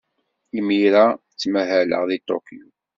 [0.57, 2.65] Imir-a, ttmahaleɣ deg Tokyo.